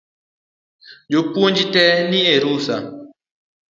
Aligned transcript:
Jopuonje 1.11 1.65
tee 1.73 1.95
ni 2.09 2.19
e 2.33 2.35
rusa 2.43 2.77